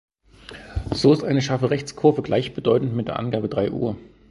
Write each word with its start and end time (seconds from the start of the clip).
So 0.89 1.13
ist 1.13 1.23
eine 1.23 1.43
scharfe 1.43 1.69
Rechtskurve 1.69 2.23
gleichbedeutend 2.23 2.95
mit 2.95 3.07
der 3.07 3.19
Angabe 3.19 3.49
„drei 3.49 3.69
Uhr“. 3.71 3.97